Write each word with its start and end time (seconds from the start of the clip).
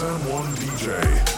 by 0.00 0.06
Sam 0.06 0.30
One 0.30 0.46
DJ. 0.56 1.29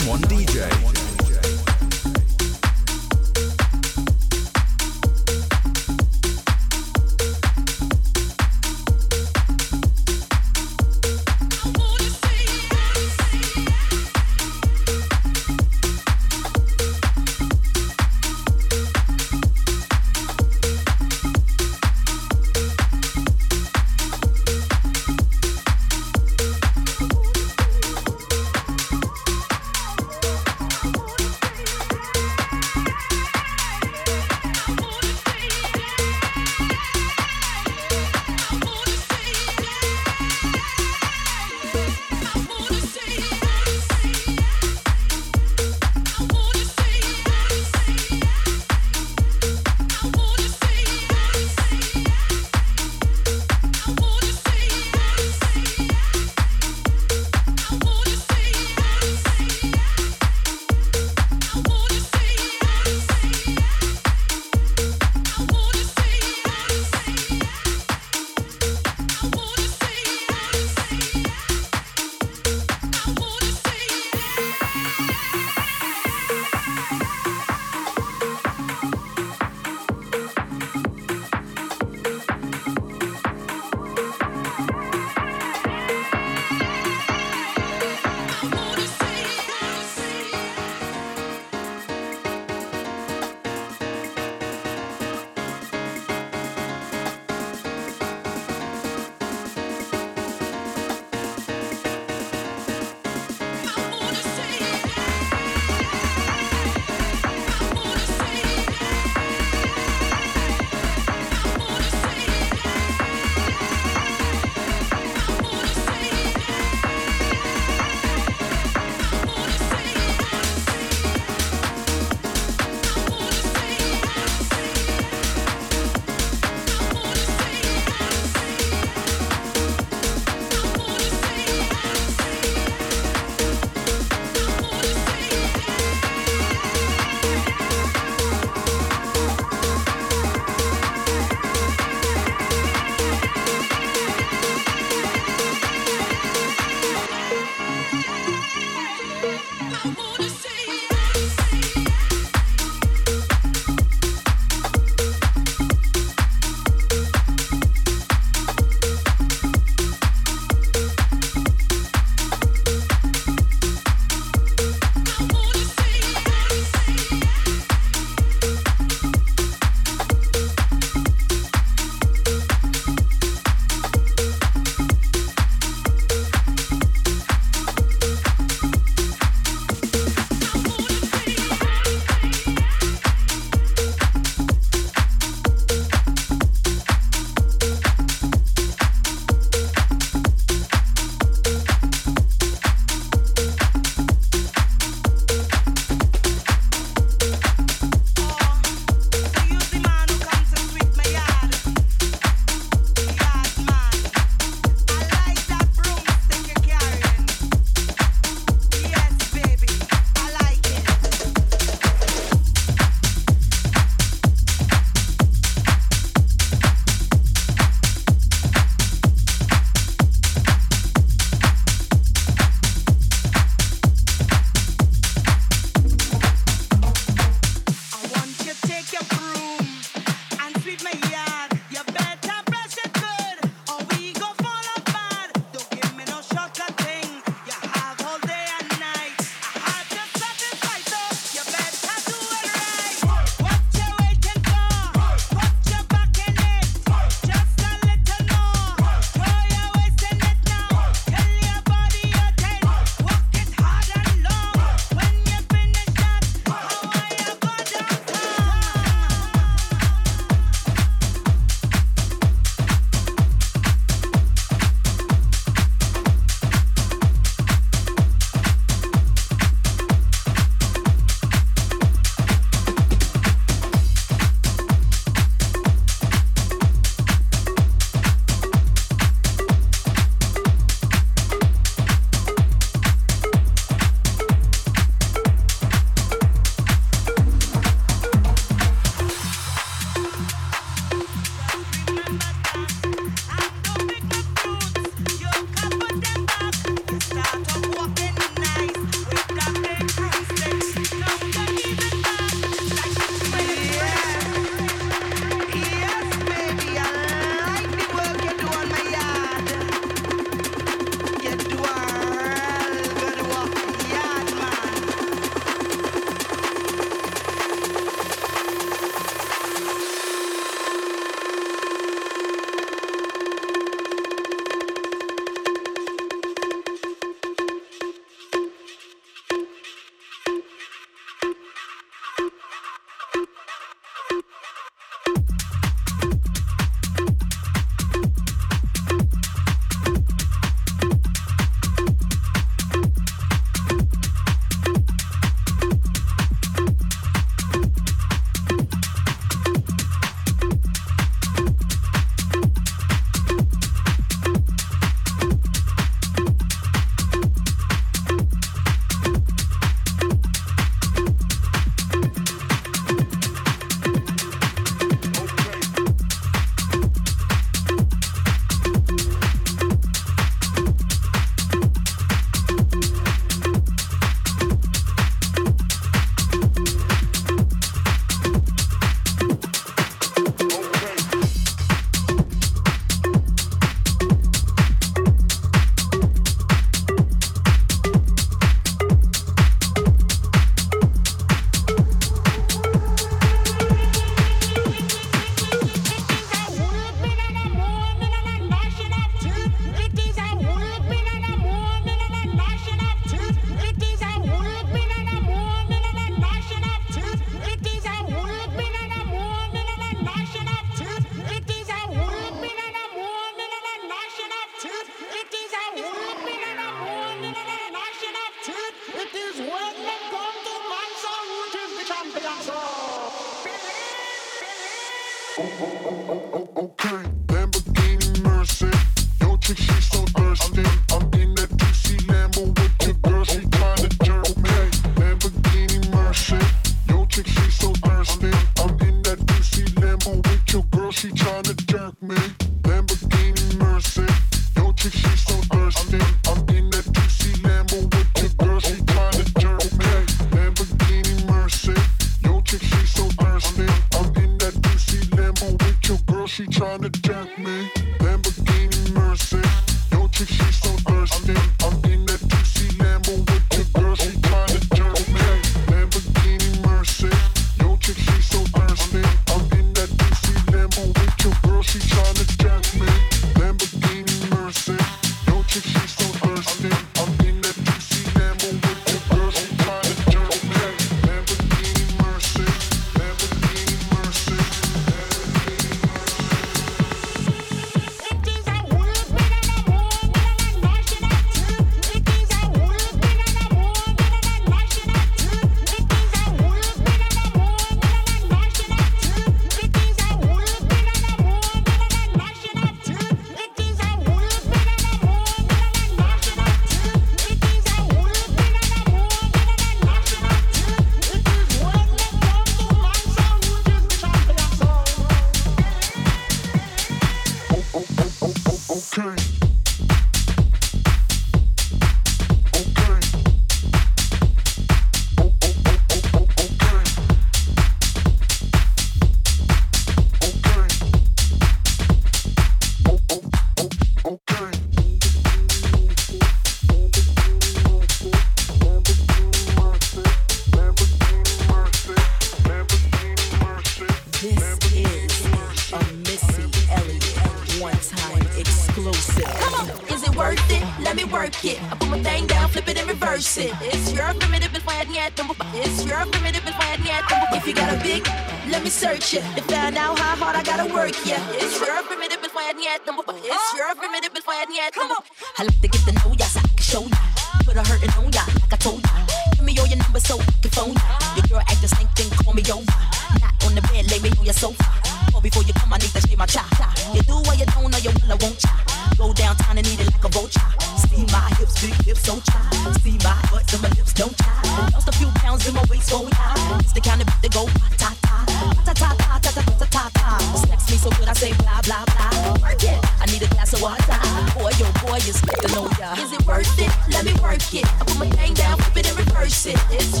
Downtown 579.13 579.57
and 579.57 579.67
eat 579.67 579.79
it 579.79 579.91
like 579.91 580.05
a 580.05 580.09
vulture. 580.09 580.39
See 580.87 581.05
my 581.11 581.29
hips, 581.37 581.59
big 581.61 581.73
hips, 581.85 582.03
don't 582.03 582.23
try. 582.25 582.41
See 582.81 582.97
my 583.03 583.13
butt, 583.29 583.51
and 583.53 583.61
my 583.61 583.69
lips, 583.69 583.93
don't 583.93 584.17
try. 584.17 584.69
Lost 584.73 584.87
a 584.87 584.91
few 584.93 585.07
pounds 585.15 585.47
in 585.47 585.53
my 585.53 585.63
waist, 585.69 585.89
so 585.89 586.07
high. 586.13 586.59
It's 586.59 586.73
the 586.73 586.81
kind 586.81 587.01
of 587.01 587.07
beat 587.07 587.21
that 587.21 587.33
go 587.33 587.45
ta 587.77 587.93
ta 588.01 588.25
ta 588.65 588.73
ta 588.73 588.73
ta 588.73 589.19
ta 589.19 589.31
ta 589.31 589.41
ta 589.41 589.65
ta 589.69 589.89
ta. 589.93 590.17
Sex 590.47 590.71
me 590.71 590.77
so 590.77 590.89
good, 590.91 591.07
I 591.07 591.13
say 591.13 591.33
blah 591.33 591.61
blah 591.61 591.85
blah. 591.85 592.41
Work 592.41 592.63
it. 592.63 592.79
I 592.99 593.05
need 593.11 593.21
a 593.21 593.27
glass 593.27 593.53
of 593.53 593.61
water. 593.61 593.99
Boy, 594.33 594.51
yo, 594.57 594.65
boy, 594.81 594.97
it's 594.97 595.21
good 595.21 595.37
to 595.45 595.47
know 595.53 595.69
ya. 595.77 595.93
Is 596.01 596.13
it 596.13 596.25
worth 596.25 596.57
it? 596.57 596.71
Let 596.89 597.05
me 597.05 597.13
work 597.21 597.45
it. 597.53 597.65
I 597.65 597.83
put 597.85 597.99
my 597.99 598.09
thing 598.09 598.33
down, 598.33 598.57
flip 598.57 598.77
it 598.77 598.89
and 598.89 598.97
reverse 598.97 599.45
it. 599.45 599.57
It's 599.69 600.00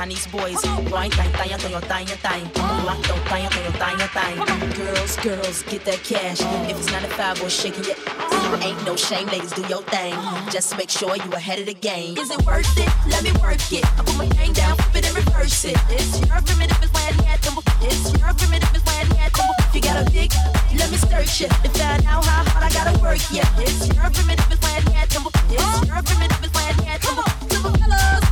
Chinese 0.00 0.26
boys. 0.28 0.56
Wine, 0.90 1.10
time, 1.10 1.30
time, 1.32 1.58
time, 1.58 1.82
time, 1.82 2.06
time. 2.06 2.84
locked 2.86 3.06
don't 3.06 3.20
time, 3.26 3.50
time, 3.50 3.98
time, 3.98 3.98
time. 4.08 4.72
Girls, 4.72 5.16
girls, 5.18 5.62
get 5.64 5.84
that 5.84 6.00
cash. 6.02 6.40
If 6.70 6.78
it's 6.80 6.90
not 6.90 7.04
a 7.04 7.08
five, 7.08 7.36
we're 7.42 7.50
shaking 7.50 7.84
it. 7.84 8.00
Ain't 8.64 8.82
no 8.86 8.96
shame, 8.96 9.28
ladies, 9.28 9.52
do 9.52 9.60
your 9.68 9.82
thing. 9.92 10.16
Just 10.50 10.74
make 10.78 10.88
sure 10.88 11.16
you 11.16 11.30
ahead 11.32 11.58
of 11.58 11.66
the 11.66 11.74
game. 11.74 12.16
Is 12.16 12.30
it 12.30 12.40
worth 12.46 12.64
it? 12.78 12.88
Let 13.12 13.24
me 13.24 13.32
work 13.44 13.60
it. 13.70 13.84
I 14.00 14.02
put 14.02 14.16
my 14.16 14.26
thing 14.40 14.54
down, 14.54 14.78
flip 14.78 15.04
it 15.04 15.06
and 15.06 15.16
reverse 15.20 15.66
it. 15.66 15.76
It's 15.90 16.16
your 16.24 16.40
primitive, 16.48 16.80
it's 16.80 16.92
why 16.96 17.04
I 17.04 17.12
had 17.28 17.40
them. 17.44 17.60
It's 17.84 18.08
your 18.16 18.32
primitive, 18.32 18.72
it's 18.72 18.84
why 18.88 19.04
I 19.04 19.14
had 19.20 19.32
them. 19.36 19.48
If 19.68 19.74
you 19.74 19.82
got 19.82 20.00
a 20.00 20.04
dick, 20.08 20.32
let 20.80 20.90
me 20.90 20.96
search 20.96 21.42
it. 21.44 21.52
To 21.60 21.68
find 21.76 22.06
out 22.06 22.24
how 22.24 22.48
hard 22.48 22.64
I 22.64 22.72
gotta 22.72 22.96
work, 23.04 23.20
yeah. 23.30 23.44
It's 23.60 23.84
your 23.92 24.08
primitive, 24.08 24.48
it's 24.48 24.62
why 24.64 24.80
I 24.80 24.96
had 24.96 25.10
them. 25.12 25.28
It's 25.28 25.84
your 25.84 26.00
primitive, 26.00 26.40
it's 26.40 26.54
why 26.56 26.72
I 26.72 26.88
had 26.88 27.02
them. 27.04 27.20
To 27.52 27.56
the 27.68 27.78
fellas. 27.78 28.29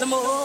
Can 0.00 0.08
you 0.08 0.39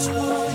feel 0.00 0.45